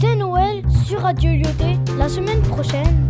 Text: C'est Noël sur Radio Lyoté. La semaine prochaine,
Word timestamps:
C'est 0.00 0.16
Noël 0.16 0.62
sur 0.84 1.00
Radio 1.00 1.30
Lyoté. 1.32 1.78
La 1.98 2.08
semaine 2.08 2.42
prochaine, 2.42 3.06